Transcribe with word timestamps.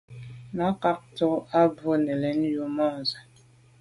Nə̀ 0.55 0.71
cà 0.81 0.91
gə 0.97 1.03
tɔ́k 1.17 1.43
á 1.57 1.61
bû 1.75 1.89
nə̀ 2.05 2.15
lɛ̌n 2.21 2.39
yù 2.53 2.63
môndzə̀. 2.75 3.21